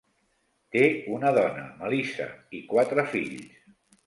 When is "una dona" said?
1.17-1.67